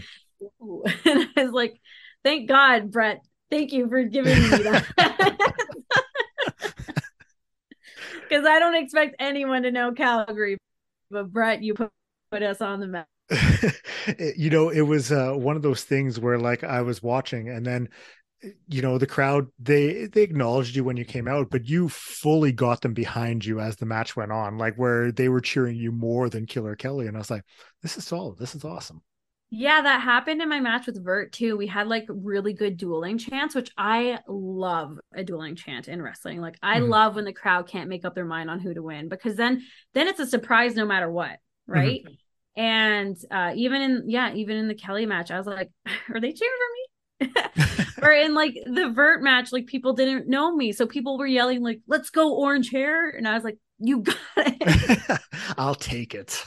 [1.06, 1.80] and I was like,
[2.23, 3.21] thank God, Brett.
[3.52, 4.86] Thank you for giving me that.
[8.28, 10.58] Because I don't expect anyone to know Calgary,
[11.10, 11.91] but Brett, you put,
[12.32, 13.08] put us on the map.
[14.36, 17.65] you know, it was uh, one of those things where, like, I was watching, and
[17.65, 17.89] then,
[18.67, 22.52] you know, the crowd they they acknowledged you when you came out, but you fully
[22.52, 25.91] got them behind you as the match went on, like where they were cheering you
[25.91, 27.43] more than Killer Kelly, and I was like,
[27.82, 29.02] this is solid, this is awesome.
[29.50, 31.56] Yeah, that happened in my match with Vert too.
[31.56, 36.41] We had like really good dueling chants, which I love a dueling chant in wrestling.
[36.41, 36.89] Like I mm-hmm.
[36.89, 39.63] love when the crowd can't make up their mind on who to win because then
[39.93, 41.73] then it's a surprise no matter what, mm-hmm.
[41.73, 42.04] right?
[42.04, 42.62] Mm-hmm.
[42.62, 46.34] And uh even in yeah, even in the Kelly match, I was like, are they
[46.34, 46.77] cheering for me?
[48.01, 50.71] or in like the Vert match, like people didn't know me.
[50.71, 53.10] So people were yelling like, let's go orange hair.
[53.10, 55.19] And I was like, you got it.
[55.58, 56.43] I'll take it.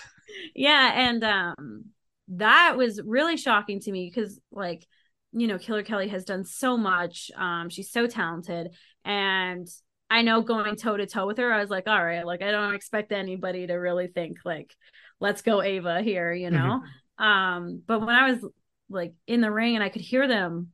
[0.55, 0.93] Yeah.
[0.95, 1.85] And um
[2.31, 4.87] that was really shocking to me because like
[5.33, 8.69] you know killer kelly has done so much um she's so talented
[9.05, 9.67] and
[10.09, 12.51] i know going toe to toe with her i was like all right like i
[12.51, 14.75] don't expect anybody to really think like
[15.21, 16.81] let's go ava here you know
[17.19, 17.25] mm-hmm.
[17.25, 18.45] um but when i was
[18.91, 20.69] like in the ring and i could hear them.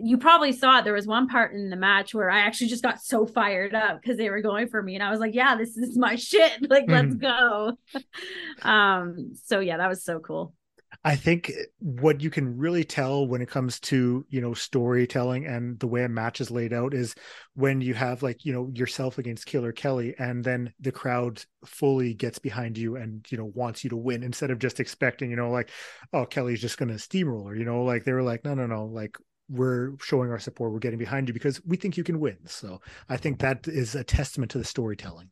[0.00, 0.84] You probably saw it.
[0.84, 4.00] There was one part in the match where i actually just got so fired up
[4.00, 6.70] because they were going for me and i was like yeah this is my shit.
[6.70, 6.92] Like mm-hmm.
[6.92, 7.72] let's go.
[8.62, 10.54] Um so yeah that was so cool
[11.02, 15.78] I think what you can really tell when it comes to, you know, storytelling and
[15.78, 17.14] the way a match is laid out is
[17.54, 22.12] when you have like, you know, yourself against Killer Kelly and then the crowd fully
[22.12, 25.36] gets behind you and, you know, wants you to win instead of just expecting, you
[25.36, 25.70] know, like,
[26.12, 28.84] oh, Kelly's just going to steamroller, you know, like they were like, no, no, no,
[28.84, 29.16] like
[29.48, 32.36] we're showing our support, we're getting behind you because we think you can win.
[32.44, 35.30] So I think that is a testament to the storytelling.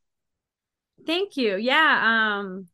[1.06, 1.56] Thank you.
[1.56, 2.38] Yeah.
[2.40, 2.68] Um,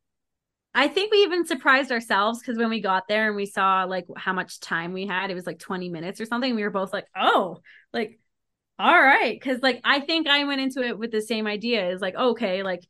[0.75, 4.07] I think we even surprised ourselves because when we got there and we saw like
[4.17, 6.55] how much time we had, it was like 20 minutes or something.
[6.55, 7.61] We were both like, oh,
[7.93, 8.19] like,
[8.79, 9.41] all right.
[9.41, 12.65] Cause like I think I went into it with the same idea is like, okay,
[12.65, 12.85] like,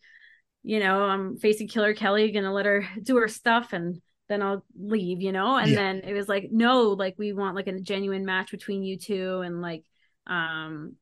[0.62, 4.64] you know, I'm facing Killer Kelly, gonna let her do her stuff and then I'll
[4.75, 5.57] leave, you know?
[5.57, 5.77] And yeah.
[5.77, 9.40] then it was like, no, like we want like a genuine match between you two.
[9.40, 9.85] And like
[10.27, 10.94] um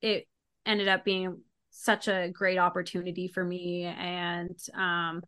[0.00, 0.26] it
[0.64, 3.84] ended up being such a great opportunity for me.
[3.84, 5.22] And um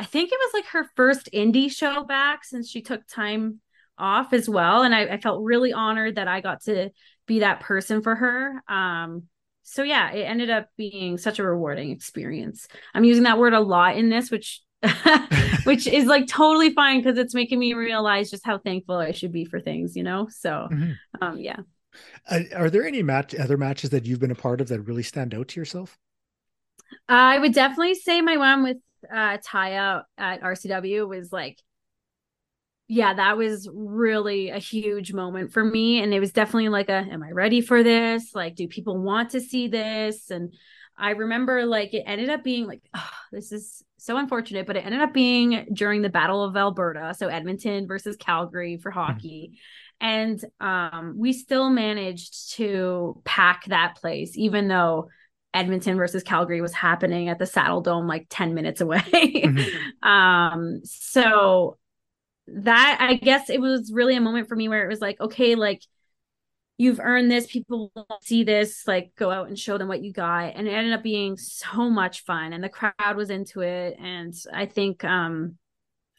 [0.00, 3.60] I think it was like her first indie show back since she took time
[3.98, 4.82] off as well.
[4.82, 6.88] And I, I felt really honored that I got to
[7.26, 8.62] be that person for her.
[8.66, 9.24] Um,
[9.62, 12.66] so yeah, it ended up being such a rewarding experience.
[12.94, 14.62] I'm using that word a lot in this, which
[15.64, 19.32] which is like totally fine because it's making me realize just how thankful I should
[19.32, 20.28] be for things, you know.
[20.30, 20.92] So, mm-hmm.
[21.20, 21.58] um, yeah.
[22.26, 25.02] Uh, are there any match other matches that you've been a part of that really
[25.02, 25.98] stand out to yourself?
[27.06, 28.78] I would definitely say my one with
[29.12, 31.58] uh Taya at RCW was like
[32.92, 36.02] yeah, that was really a huge moment for me.
[36.02, 38.34] And it was definitely like a, am I ready for this?
[38.34, 40.28] Like, do people want to see this?
[40.28, 40.52] And
[40.98, 44.84] I remember like it ended up being like, oh, this is so unfortunate, but it
[44.84, 47.14] ended up being during the Battle of Alberta.
[47.16, 48.98] So Edmonton versus Calgary for hmm.
[48.98, 49.52] hockey.
[49.52, 50.06] Mm-hmm.
[50.06, 55.10] And um, we still managed to pack that place, even though
[55.52, 59.00] Edmonton versus Calgary was happening at the Saddledome like 10 minutes away.
[59.00, 60.08] mm-hmm.
[60.08, 61.76] um so
[62.46, 65.54] that I guess it was really a moment for me where it was like okay
[65.54, 65.82] like
[66.78, 70.12] you've earned this people will see this like go out and show them what you
[70.12, 73.96] got and it ended up being so much fun and the crowd was into it
[74.00, 75.58] and I think um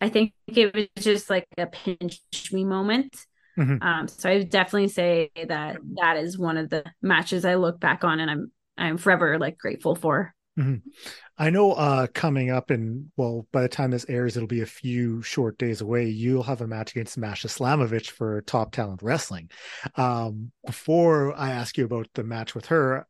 [0.01, 2.19] I think it was just like a pinch
[2.51, 3.15] me moment.
[3.57, 3.83] Mm-hmm.
[3.83, 8.03] Um, so I definitely say that that is one of the matches I look back
[8.03, 10.33] on and I'm I'm forever like grateful for.
[10.59, 10.89] Mm-hmm.
[11.37, 14.65] I know uh coming up and well by the time this airs it'll be a
[14.65, 19.49] few short days away you'll have a match against Masha Slamovich for Top Talent Wrestling.
[19.95, 23.07] Um before I ask you about the match with her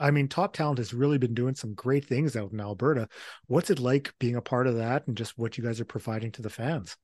[0.00, 3.08] I mean Top Talent has really been doing some great things out in Alberta.
[3.46, 6.32] What's it like being a part of that and just what you guys are providing
[6.32, 6.96] to the fans?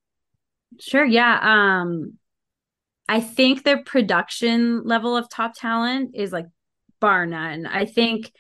[0.81, 1.38] Sure, yeah.
[1.42, 2.14] Um
[3.09, 6.46] I think the production level of Top Talent is like
[7.07, 7.66] bar none.
[7.66, 8.33] I think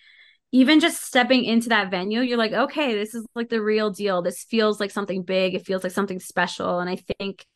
[0.50, 4.22] even just stepping into that venue, you're like, okay, this is like the real deal.
[4.22, 5.54] This feels like something big.
[5.54, 6.80] It feels like something special.
[6.80, 7.46] And I think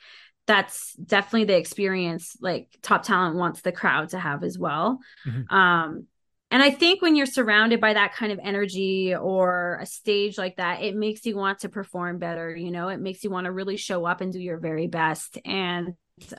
[0.46, 5.54] that's definitely the experience like top talent wants the crowd to have as well mm-hmm.
[5.54, 6.06] um
[6.50, 10.56] and i think when you're surrounded by that kind of energy or a stage like
[10.56, 13.52] that it makes you want to perform better you know it makes you want to
[13.52, 15.94] really show up and do your very best and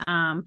[0.08, 0.44] um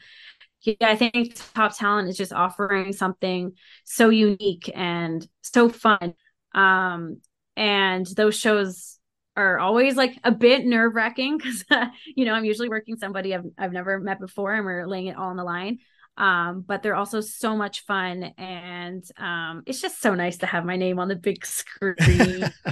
[0.64, 3.52] yeah i think top talent is just offering something
[3.84, 6.14] so unique and so fun
[6.54, 7.20] um
[7.56, 8.98] and those shows
[9.36, 13.34] are always like a bit nerve wracking because uh, you know I'm usually working somebody
[13.34, 15.78] I've I've never met before and we're laying it all on the line.
[16.16, 20.64] Um, but they're also so much fun and um, it's just so nice to have
[20.64, 21.96] my name on the big screen.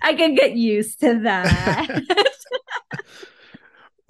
[0.00, 2.02] I can get used to that.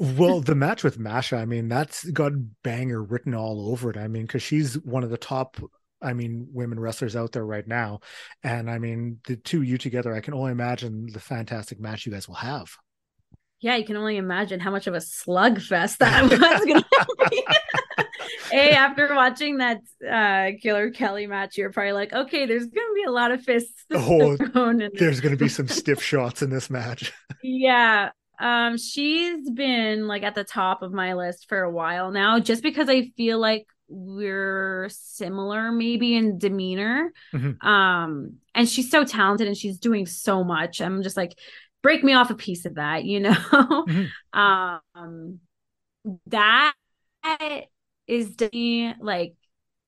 [0.03, 3.97] Well, the match with Masha, I mean, that's got banger written all over it.
[3.97, 5.59] I mean, because she's one of the top
[6.03, 8.01] I mean, women wrestlers out there right now.
[8.43, 12.13] And I mean, the two you together, I can only imagine the fantastic match you
[12.13, 12.71] guys will have.
[13.61, 17.47] Yeah, you can only imagine how much of a slugfest that was going to be.
[18.51, 22.95] hey, after watching that uh, Killer Kelly match, you're probably like, okay, there's going to
[22.95, 23.85] be a lot of fists.
[23.93, 24.37] Oh,
[24.95, 27.13] there's going to be some stiff shots in this match.
[27.45, 28.11] yeah.
[28.43, 32.63] Um, she's been like at the top of my list for a while now, just
[32.63, 37.67] because I feel like we're similar maybe in demeanor mm-hmm.
[37.67, 41.39] um and she's so talented and she's doing so much i'm just like
[41.83, 44.39] break me off a piece of that you know mm-hmm.
[44.39, 45.41] um
[46.27, 46.73] that
[48.07, 49.35] is definitely like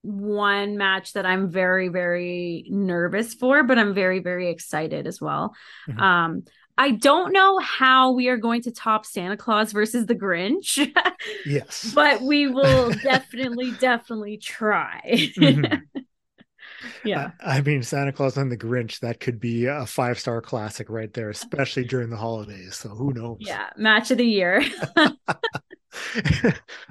[0.03, 5.55] one match that i'm very very nervous for but i'm very very excited as well
[5.89, 5.99] mm-hmm.
[5.99, 6.43] um
[6.77, 10.93] I don't know how we are going to top Santa Claus versus the Grinch.
[11.47, 11.93] yes.
[11.95, 15.31] But we will definitely, definitely try.
[15.39, 16.01] Mm-hmm.
[17.05, 17.31] yeah.
[17.41, 20.91] I, I, mean, Santa Claus and the Grinch, that could be a five star classic
[20.91, 22.75] right there, especially during the holidays.
[22.75, 23.37] So who knows?
[23.39, 23.69] Yeah.
[23.77, 24.65] Match of the year.
[24.97, 25.17] the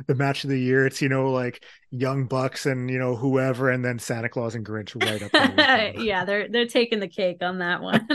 [0.08, 0.88] match of the year.
[0.88, 4.66] It's, you know, like Young Bucks and, you know, whoever, and then Santa Claus and
[4.66, 5.94] Grinch right up there.
[6.00, 6.24] yeah.
[6.24, 8.08] They're, they're taking the cake on that one.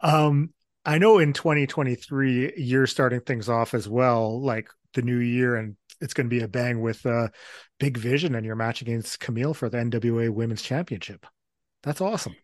[0.00, 0.48] um,
[0.84, 5.76] I know in 2023 you're starting things off as well, like the new year, and
[6.00, 7.28] it's going to be a bang with uh,
[7.78, 11.26] Big Vision and your match against Kamille for the NWA Women's Championship.
[11.82, 12.34] That's awesome.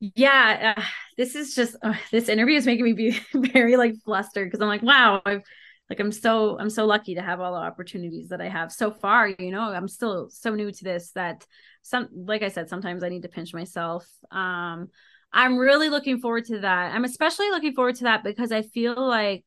[0.00, 0.82] Yeah, uh,
[1.16, 4.68] this is just uh, this interview is making me be very like flustered because I'm
[4.68, 5.42] like, wow, I've
[5.90, 8.92] like I'm so I'm so lucky to have all the opportunities that I have so
[8.92, 9.28] far.
[9.28, 11.46] You know, I'm still so new to this that
[11.82, 14.06] some like I said, sometimes I need to pinch myself.
[14.30, 14.88] Um,
[15.32, 16.94] I'm really looking forward to that.
[16.94, 19.44] I'm especially looking forward to that because I feel like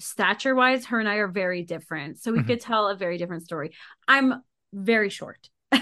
[0.00, 2.20] stature wise, her and I are very different.
[2.20, 2.48] So we mm-hmm.
[2.48, 3.72] could tell a very different story.
[4.06, 5.48] I'm very short.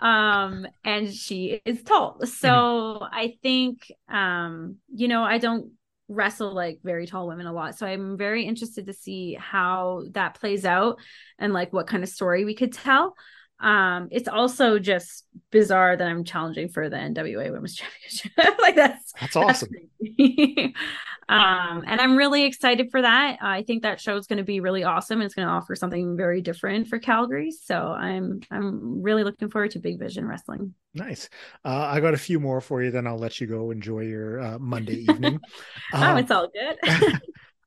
[0.00, 2.18] um and she is tall.
[2.26, 3.04] So mm-hmm.
[3.12, 5.72] I think um you know, I don't
[6.08, 7.78] wrestle like very tall women a lot.
[7.78, 10.98] So I'm very interested to see how that plays out
[11.38, 13.14] and like what kind of story we could tell.
[13.64, 18.58] Um, it's also just bizarre that I'm challenging for the NWA Women's Championship.
[18.60, 19.70] like that's that's awesome.
[20.18, 20.18] That's
[21.30, 23.38] um, and I'm really excited for that.
[23.40, 25.22] I think that show is going to be really awesome.
[25.22, 27.52] It's going to offer something very different for Calgary.
[27.52, 30.74] So I'm I'm really looking forward to Big Vision Wrestling.
[30.92, 31.30] Nice.
[31.64, 32.90] Uh, I got a few more for you.
[32.90, 35.40] Then I'll let you go enjoy your uh, Monday evening.
[35.94, 37.20] oh, um, it's all good.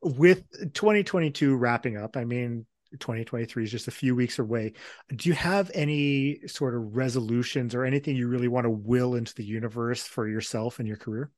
[0.03, 4.73] with 2022 wrapping up, I mean, 2023 is just a few weeks away.
[5.15, 9.33] Do you have any sort of resolutions or anything you really want to will into
[9.35, 11.31] the universe for yourself and your career?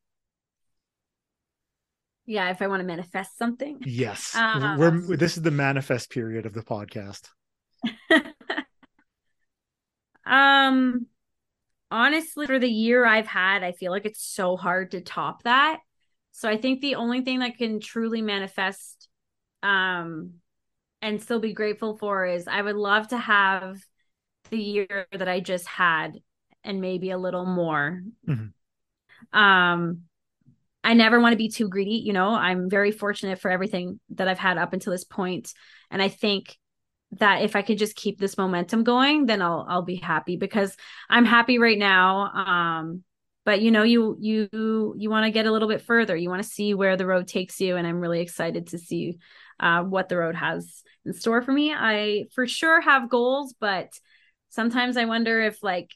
[2.29, 3.79] Yeah, if I want to manifest something.
[3.85, 4.35] Yes.
[4.35, 7.27] Uh, We're this is the manifest period of the podcast.
[10.27, 11.07] um
[11.89, 15.79] honestly for the year I've had, I feel like it's so hard to top that.
[16.31, 19.09] So I think the only thing that can truly manifest
[19.63, 20.35] um
[21.01, 23.79] and still be grateful for is I would love to have
[24.49, 26.19] the year that I just had
[26.63, 28.01] and maybe a little more.
[28.27, 29.37] Mm-hmm.
[29.37, 30.01] Um
[30.81, 32.29] I never want to be too greedy, you know.
[32.29, 35.53] I'm very fortunate for everything that I've had up until this point
[35.91, 36.57] and I think
[37.13, 40.75] that if I could just keep this momentum going, then I'll I'll be happy because
[41.09, 42.31] I'm happy right now.
[42.33, 43.03] Um
[43.45, 46.15] but you know you you you want to get a little bit further.
[46.15, 49.17] You want to see where the road takes you and I'm really excited to see
[49.59, 51.73] uh, what the road has in store for me.
[51.73, 53.91] I for sure have goals, but
[54.49, 55.91] sometimes I wonder if like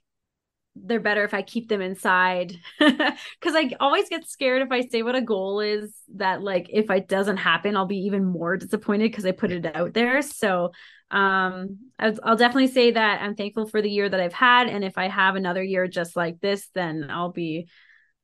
[0.75, 2.57] they're better if I keep them inside.
[2.79, 6.89] Because I always get scared if I say what a goal is that like if
[6.89, 10.21] it doesn't happen I'll be even more disappointed because I put it out there.
[10.21, 10.71] So
[11.11, 14.83] um I'll, I'll, definitely say that I'm thankful for the year that I've had and
[14.83, 17.67] if I have another year just like this then I'll be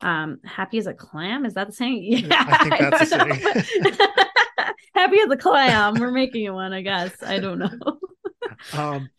[0.01, 1.45] um happy as a clam.
[1.45, 2.03] Is that the saying?
[2.30, 4.26] Yeah I think that's the saying
[4.95, 5.95] Happy as a clam.
[5.99, 7.11] We're making one, I guess.
[7.24, 7.99] I don't know.
[8.74, 9.09] um,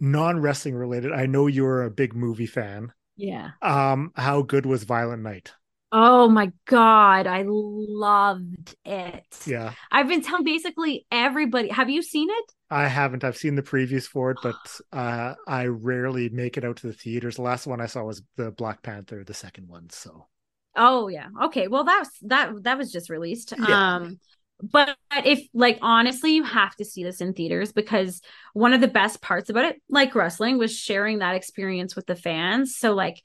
[0.00, 1.12] non wrestling related.
[1.12, 2.92] I know you're a big movie fan.
[3.16, 3.50] Yeah.
[3.62, 5.52] Um, how good was Violent Night?
[5.92, 9.38] Oh my god, I loved it.
[9.46, 9.72] Yeah.
[9.90, 11.68] I've been telling basically everybody.
[11.68, 12.52] Have you seen it?
[12.68, 13.22] I haven't.
[13.22, 14.56] I've seen the previews for it, but
[14.92, 17.36] uh, I rarely make it out to the theaters.
[17.36, 19.88] The last one I saw was the Black Panther, the second one.
[19.90, 20.26] So.
[20.74, 21.28] Oh yeah.
[21.44, 21.68] Okay.
[21.68, 23.54] Well, that was that that was just released.
[23.56, 23.94] Yeah.
[23.94, 24.18] Um,
[24.62, 28.20] but if like honestly, you have to see this in theaters because
[28.54, 32.16] one of the best parts about it, like wrestling, was sharing that experience with the
[32.16, 32.76] fans.
[32.76, 33.22] So like.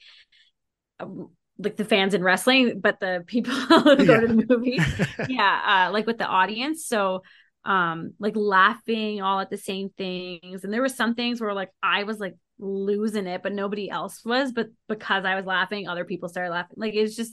[1.00, 4.80] um, like the fans in wrestling, but the people who go to the movie,
[5.28, 6.86] yeah, uh, like with the audience.
[6.86, 7.22] So,
[7.64, 11.70] um, like laughing all at the same things, and there were some things where like
[11.82, 14.52] I was like losing it, but nobody else was.
[14.52, 16.76] But because I was laughing, other people started laughing.
[16.78, 17.32] Like it's just,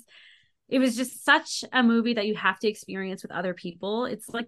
[0.70, 4.05] it was just such a movie that you have to experience with other people.
[4.05, 4.47] It's like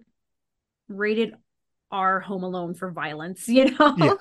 [0.88, 1.34] rated
[1.90, 3.94] R Home Alone for violence, you know.
[3.98, 4.14] Yeah.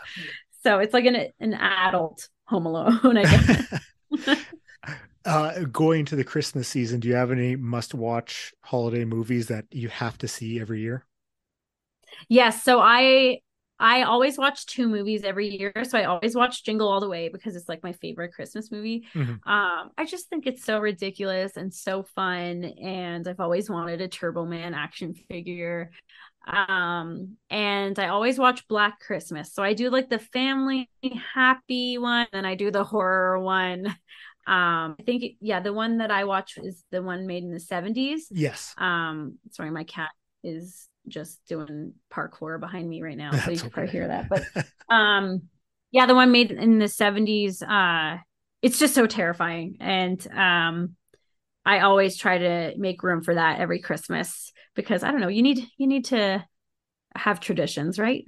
[0.63, 3.79] So it's like an an adult Home Alone, I guess.
[5.25, 9.65] uh, going to the Christmas season, do you have any must watch holiday movies that
[9.71, 11.05] you have to see every year?
[12.27, 13.39] Yes, so I
[13.81, 15.73] I always watch two movies every year.
[15.83, 19.05] So I always watch Jingle All the Way because it's like my favorite Christmas movie.
[19.13, 19.39] Mhm.
[19.45, 24.07] Um, I just think it's so ridiculous and so fun, and I've always wanted a
[24.07, 25.91] Turbo Man action figure.
[26.47, 29.53] Um, and I always watch Black Christmas.
[29.53, 30.89] So I do like the family
[31.33, 33.87] happy one, and I do the horror one.
[34.47, 37.59] Um, I think yeah, the one that I watch is the one made in the
[37.59, 38.27] 70s.
[38.31, 38.73] Yes.
[38.77, 40.09] Um, sorry, my cat
[40.43, 44.29] is just doing parkour behind me right now, so you That's can probably hear that.
[44.29, 44.45] But
[44.93, 45.43] um,
[45.91, 47.61] yeah, the one made in the seventies.
[47.61, 48.17] Uh,
[48.61, 50.95] it's just so terrifying, and um,
[51.65, 55.43] I always try to make room for that every Christmas because I don't know, you
[55.43, 56.45] need you need to
[57.15, 58.23] have traditions, right?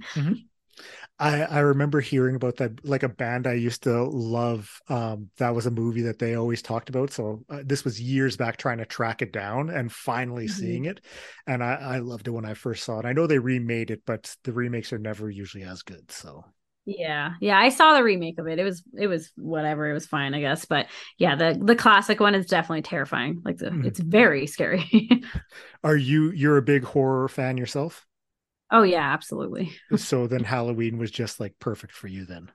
[1.18, 4.68] I, I remember hearing about that, like a band I used to love.
[4.88, 7.12] Um, that was a movie that they always talked about.
[7.12, 10.46] So uh, this was years back trying to track it down and finally Mhm.
[10.48, 11.04] seeing it.
[11.46, 13.06] And I, I loved it when I first saw it.
[13.06, 16.10] I know they remade it, but the remakes are never usually as good.
[16.10, 16.44] So
[16.86, 18.58] Yeah, yeah, I saw the remake of it.
[18.58, 19.88] It was it was whatever.
[19.88, 20.66] It was fine, I guess.
[20.66, 20.86] But
[21.16, 23.40] yeah, the the classic one is definitely terrifying.
[23.42, 23.82] Like the, Mhm.
[23.82, 24.84] it's very scary.
[25.82, 28.06] are you, you're a big horror fan yourself?
[28.70, 29.72] Oh yeah, absolutely.
[29.96, 32.50] so then Halloween was just like perfect for you then.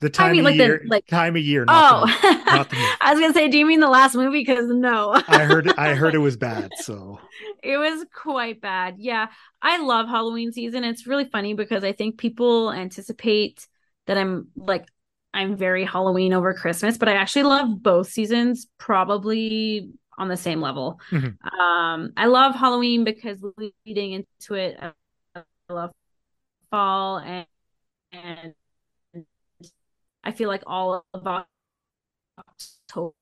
[0.00, 1.64] The time I mean, of like year, the like time of year.
[1.66, 2.12] Oh, the.
[3.00, 4.44] I was gonna say, do you mean the last movie?
[4.44, 6.70] Because no, I heard, I heard it was bad.
[6.76, 7.18] So
[7.64, 8.96] it was quite bad.
[8.98, 9.26] Yeah,
[9.60, 10.84] I love Halloween season.
[10.84, 13.66] It's really funny because I think people anticipate
[14.06, 14.86] that I'm like
[15.34, 20.60] I'm very Halloween over Christmas, but I actually love both seasons probably on the same
[20.60, 21.00] level.
[21.10, 21.38] Mhm.
[21.58, 23.42] Um, I love Halloween because
[23.86, 24.92] leading into it, I
[25.34, 25.92] I love
[26.70, 27.46] fall and
[28.12, 28.54] and
[30.24, 33.14] I feel like all of October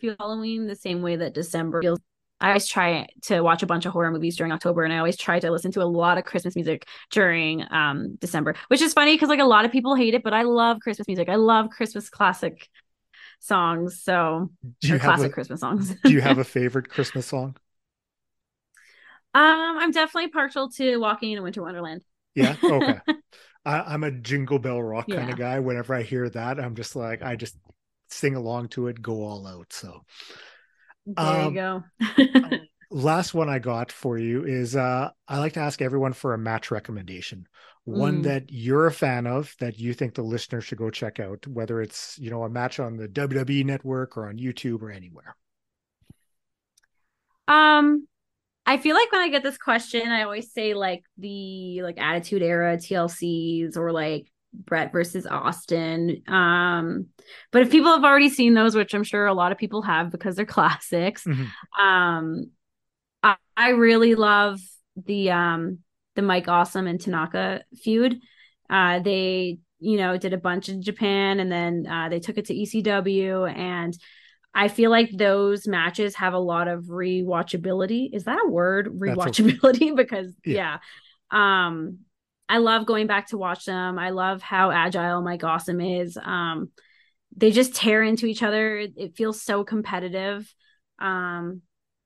[0.00, 2.00] feels Halloween the same way that December feels.
[2.40, 5.16] I always try to watch a bunch of horror movies during October, and I always
[5.16, 9.14] try to listen to a lot of Christmas music during um December, which is funny
[9.14, 11.28] because like a lot of people hate it, but I love Christmas music.
[11.28, 12.68] I love Christmas classic
[13.46, 15.94] songs, so do you or have classic a, Christmas songs.
[16.04, 17.56] do you have a favorite Christmas song?
[19.34, 22.02] um, I'm definitely partial to Walking in a Winter Wonderland.
[22.34, 22.56] Yeah.
[22.68, 22.98] Okay.
[23.64, 25.60] I, I'm a jingle bell rock kind of guy.
[25.60, 27.56] Whenever I hear that, I'm just like, I just
[28.10, 29.72] sing along to it, go all out.
[29.72, 30.04] So
[31.06, 31.84] There Um, you go.
[32.94, 36.38] last one I got for you is uh I like to ask everyone for a
[36.38, 37.46] match recommendation.
[37.84, 38.22] One Mm.
[38.22, 41.82] that you're a fan of that you think the listener should go check out, whether
[41.82, 45.36] it's you know a match on the WWE network or on YouTube or anywhere.
[47.48, 48.06] Um,
[48.66, 52.42] I feel like when I get this question, I always say like the like Attitude
[52.42, 56.22] Era TLCs or like Bret versus Austin.
[56.28, 57.08] Um,
[57.52, 60.10] but if people have already seen those, which I'm sure a lot of people have
[60.10, 61.48] because they're classics, Mhm.
[61.78, 62.50] um,
[63.24, 64.60] I, I really love
[64.94, 65.78] the um
[66.14, 68.20] the Mike Awesome and Tanaka feud.
[68.70, 72.46] Uh, they you know did a bunch in Japan and then uh, they took it
[72.46, 73.96] to ECW and
[74.56, 78.10] I feel like those matches have a lot of rewatchability.
[78.12, 78.86] Is that a word?
[78.86, 80.78] Rewatchability because Yeah.
[81.32, 81.58] yeah.
[81.66, 82.00] Um
[82.48, 83.98] I love going back to watch them.
[83.98, 86.16] I love how agile Mike Awesome is.
[86.22, 86.70] Um
[87.36, 88.76] they just tear into each other.
[88.76, 90.52] It, it feels so competitive.
[91.00, 91.62] Um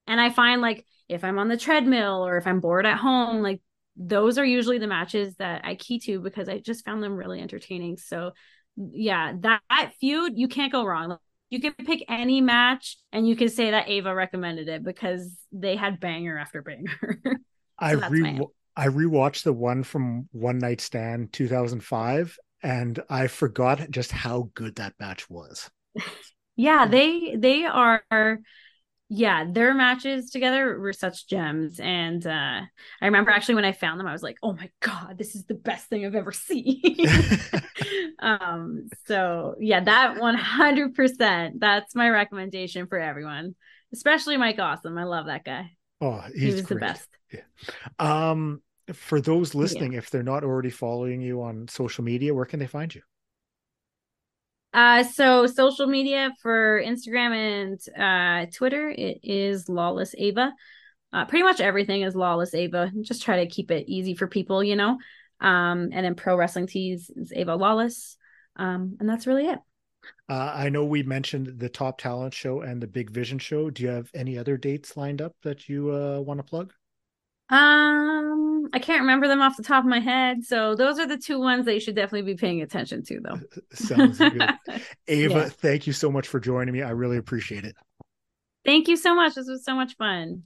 [0.06, 3.42] and I find like if I'm on the treadmill or if I'm bored at home,
[3.42, 3.60] like
[3.96, 7.40] those are usually the matches that I key to because I just found them really
[7.40, 7.96] entertaining.
[7.96, 8.32] So
[8.76, 11.18] yeah, that, that feud you can't go wrong.
[11.50, 15.76] you can pick any match and you can say that Ava recommended it because they
[15.76, 17.18] had banger after banger.
[17.24, 17.36] so
[17.78, 18.40] I re
[18.76, 24.76] I rewatched the one from One Night Stand 2005 and I forgot just how good
[24.76, 25.68] that match was.
[26.56, 28.40] yeah, they they are
[29.10, 31.80] yeah, their matches together were such gems.
[31.80, 32.60] And uh,
[33.00, 35.44] I remember actually when I found them, I was like, oh my God, this is
[35.44, 36.82] the best thing I've ever seen.
[38.18, 43.54] um, so yeah, that 100%, that's my recommendation for everyone,
[43.94, 44.98] especially Mike Awesome.
[44.98, 45.70] I love that guy.
[46.00, 46.68] Oh, he was great.
[46.68, 47.08] the best.
[47.32, 47.40] Yeah.
[47.98, 49.98] Um, for those listening, yeah.
[49.98, 53.02] if they're not already following you on social media, where can they find you?
[54.72, 60.52] Uh, so social media for Instagram and uh, Twitter, it is Lawless Ava.
[61.12, 62.92] Uh, pretty much everything is Lawless Ava.
[63.00, 64.98] Just try to keep it easy for people, you know.
[65.40, 68.16] Um, and then Pro Wrestling Tees is Ava Lawless.
[68.56, 69.58] Um, and that's really it.
[70.28, 73.70] Uh, I know we mentioned the Top Talent Show and the Big Vision Show.
[73.70, 76.72] Do you have any other dates lined up that you uh, want to plug?
[77.50, 80.44] Um, I can't remember them off the top of my head.
[80.44, 83.40] So those are the two ones that you should definitely be paying attention to, though.
[83.72, 84.42] Sounds good.
[85.08, 85.48] Ava, yeah.
[85.48, 86.82] thank you so much for joining me.
[86.82, 87.74] I really appreciate it.
[88.64, 89.34] Thank you so much.
[89.34, 90.42] This was so much fun.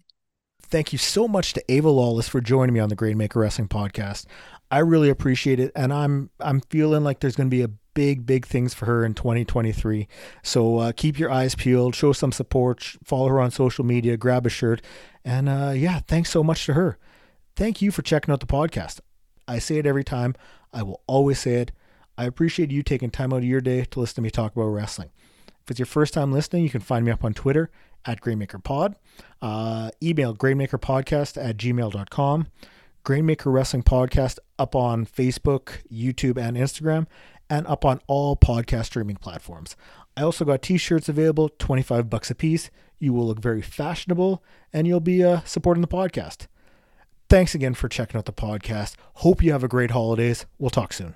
[0.62, 4.26] Thank you so much to Ava Lawless for joining me on the Grainmaker Wrestling Podcast.
[4.70, 8.24] I really appreciate it, and I'm I'm feeling like there's going to be a big
[8.24, 10.08] big things for her in 2023.
[10.42, 14.46] So uh, keep your eyes peeled, show some support, follow her on social media, grab
[14.46, 14.80] a shirt,
[15.24, 16.98] and uh, yeah, thanks so much to her.
[17.56, 19.00] Thank you for checking out the podcast.
[19.46, 20.34] I say it every time.
[20.72, 21.72] I will always say it.
[22.16, 24.66] I appreciate you taking time out of your day to listen to me talk about
[24.66, 25.10] wrestling.
[25.62, 27.70] If it's your first time listening, you can find me up on Twitter
[28.04, 28.94] at GrainmakerPod.
[29.40, 32.46] Uh, email grainmakerpodcast at gmail.com.
[33.04, 37.06] Grainmaker Wrestling Podcast up on Facebook, YouTube, and Instagram,
[37.50, 39.76] and up on all podcast streaming platforms.
[40.16, 42.70] I also got t-shirts available, 25 bucks a piece.
[42.98, 44.42] You will look very fashionable
[44.72, 46.46] and you'll be uh, supporting the podcast.
[47.28, 48.94] Thanks again for checking out the podcast.
[49.14, 50.44] Hope you have a great holidays.
[50.58, 51.10] We'll talk soon.